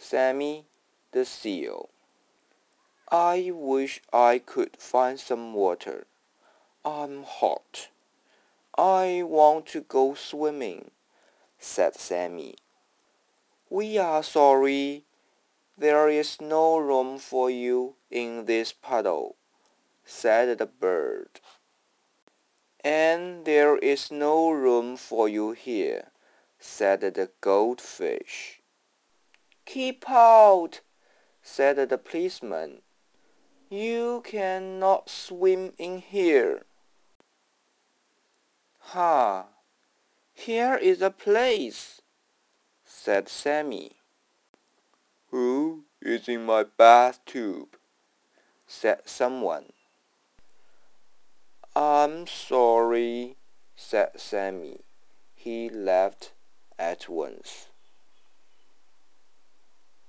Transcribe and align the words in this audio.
Sammy 0.00 0.64
the 1.10 1.24
Seal. 1.24 1.88
I 3.10 3.50
wish 3.52 4.00
I 4.12 4.38
could 4.38 4.76
find 4.76 5.18
some 5.18 5.52
water. 5.52 6.06
I'm 6.84 7.24
hot. 7.24 7.88
I 8.76 9.22
want 9.26 9.66
to 9.66 9.80
go 9.80 10.14
swimming, 10.14 10.92
said 11.58 11.96
Sammy. 11.96 12.54
We 13.68 13.98
are 13.98 14.22
sorry. 14.22 15.02
There 15.76 16.08
is 16.08 16.40
no 16.40 16.78
room 16.78 17.18
for 17.18 17.50
you 17.50 17.96
in 18.08 18.44
this 18.44 18.72
puddle, 18.72 19.34
said 20.04 20.58
the 20.58 20.66
bird. 20.66 21.40
And 22.84 23.44
there 23.44 23.76
is 23.78 24.12
no 24.12 24.50
room 24.50 24.96
for 24.96 25.28
you 25.28 25.52
here, 25.52 26.12
said 26.60 27.00
the 27.00 27.30
goldfish. 27.40 28.57
Keep 29.68 30.08
out, 30.08 30.80
said 31.42 31.90
the 31.90 31.98
policeman. 31.98 32.80
You 33.68 34.22
cannot 34.24 35.10
swim 35.10 35.74
in 35.76 35.98
here. 35.98 36.62
Ha! 38.96 39.44
Here 40.32 40.76
is 40.76 41.02
a 41.02 41.10
place, 41.10 42.00
said 42.82 43.28
Sammy. 43.28 43.96
Who 45.32 45.84
is 46.00 46.30
in 46.30 46.46
my 46.46 46.64
bath 46.64 47.20
tube? 47.26 47.76
said 48.66 49.00
someone. 49.04 49.74
I'm 51.76 52.26
sorry, 52.26 53.36
said 53.76 54.12
Sammy. 54.16 54.80
He 55.34 55.68
left 55.68 56.32
at 56.78 57.10
once. 57.10 57.68